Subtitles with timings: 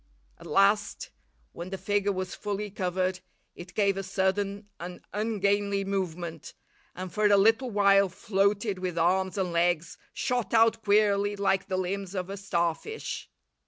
[0.39, 1.11] At last,
[1.51, 3.19] when the figure was fully covered,
[3.55, 6.55] it gave a sudden and ungainly movement,
[6.95, 11.77] and for a little while floated with arms and legs shot out queerly like the
[11.77, 13.29] limbs of a starfish.